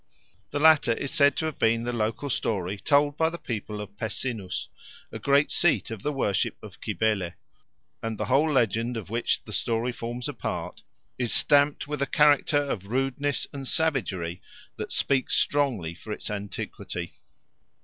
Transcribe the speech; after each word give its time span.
The 0.49 0.57
latter 0.59 0.93
is 0.93 1.11
said 1.13 1.37
to 1.37 1.45
have 1.45 1.59
been 1.59 1.83
the 1.83 1.93
local 1.93 2.31
story 2.31 2.75
told 2.79 3.17
by 3.17 3.29
the 3.29 3.37
people 3.37 3.79
of 3.79 3.95
Pessinus, 3.97 4.67
a 5.11 5.19
great 5.19 5.51
seat 5.51 5.91
of 5.91 6.01
the 6.01 6.11
worship 6.11 6.57
of 6.63 6.79
Cybele, 6.83 7.33
and 8.01 8.17
the 8.17 8.25
whole 8.25 8.51
legend 8.51 8.97
of 8.97 9.11
which 9.11 9.43
the 9.43 9.53
story 9.53 9.91
forms 9.91 10.27
a 10.27 10.33
part 10.33 10.81
is 11.19 11.31
stamped 11.31 11.87
with 11.87 12.01
a 12.01 12.07
character 12.07 12.57
of 12.57 12.87
rudeness 12.87 13.45
and 13.53 13.67
savagery 13.67 14.41
that 14.75 14.91
speaks 14.91 15.35
strongly 15.35 15.93
for 15.93 16.11
its 16.11 16.31
antiquity. 16.31 17.13